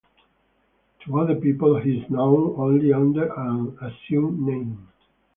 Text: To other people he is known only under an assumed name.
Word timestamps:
To 1.05 1.19
other 1.19 1.35
people 1.35 1.79
he 1.79 1.99
is 1.99 2.09
known 2.09 2.55
only 2.57 2.91
under 2.91 3.31
an 3.35 3.77
assumed 3.83 4.39
name. 4.39 4.87